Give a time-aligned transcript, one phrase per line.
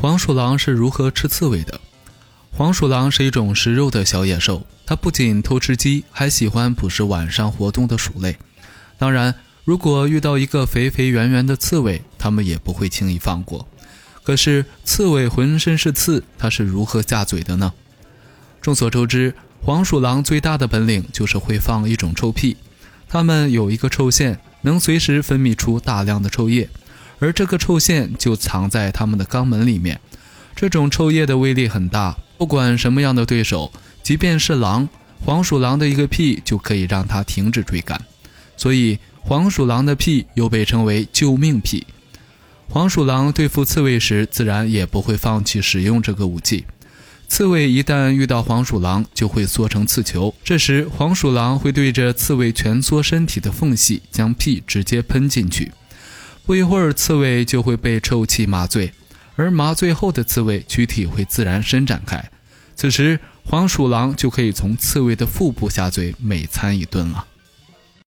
[0.00, 1.80] 黄鼠狼是如何吃刺猬的？
[2.52, 8.36] 黄鼠狼是一种食肉的小野兽，它不仅偷吃鸡，还喜欢捕食晚上活动的鼠类。
[8.96, 9.34] 当然，
[9.64, 13.66] 如果遇到一个肥肥圆圆的刺猬，它们也不会轻易放过。
[14.22, 17.72] 可是，刺猬浑身是刺，它是如何下嘴的呢？
[18.62, 22.56] 众所周知，黄鼠狼最大的本领就是会放一种臭屁。
[23.08, 26.68] 它们有一个臭腺，能随时分泌出大量的臭液，
[27.18, 30.00] 而这个臭腺就藏在它们的肛门里面。
[30.54, 32.16] 这种臭液的威力很大。
[32.36, 33.72] 不管什么样的对手，
[34.02, 34.88] 即便是狼，
[35.24, 38.00] 黄鼠狼的一个屁就可以让它停止追赶，
[38.56, 41.84] 所以黄鼠狼的屁又被称为救命屁。
[42.68, 46.64] 黄鼠狼对付刺猬时，自然也不会放弃使用这个武器。
[47.26, 55.72] 刺猬一旦遇到黄鼠狼，就会缩成刺球，这时黄鼠狼会对着刺猬蜷缩身体的缝隙，将屁直接喷进去。
[56.48, 58.90] 不一会儿，刺猬就会被臭气麻醉。
[59.36, 62.30] 而麻醉后的刺猬躯体会自然伸展开，
[62.74, 67.26] 此时黄鼠狼就可以从刺猬的腹部下嘴，美餐一顿了。